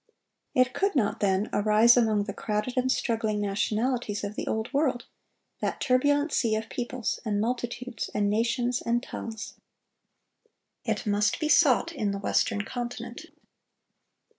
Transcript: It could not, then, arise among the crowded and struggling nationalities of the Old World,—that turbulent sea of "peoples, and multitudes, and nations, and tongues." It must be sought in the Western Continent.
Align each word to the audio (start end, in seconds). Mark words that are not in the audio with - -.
It 0.55 0.73
could 0.73 0.95
not, 0.95 1.19
then, 1.19 1.47
arise 1.53 1.95
among 1.95 2.23
the 2.23 2.33
crowded 2.33 2.75
and 2.75 2.91
struggling 2.91 3.39
nationalities 3.39 4.23
of 4.23 4.33
the 4.35 4.47
Old 4.47 4.73
World,—that 4.73 5.79
turbulent 5.79 6.31
sea 6.33 6.55
of 6.55 6.69
"peoples, 6.69 7.19
and 7.23 7.39
multitudes, 7.39 8.09
and 8.11 8.27
nations, 8.27 8.81
and 8.81 9.03
tongues." 9.03 9.53
It 10.83 11.05
must 11.05 11.39
be 11.39 11.49
sought 11.49 11.91
in 11.91 12.09
the 12.09 12.17
Western 12.17 12.63
Continent. 12.63 13.27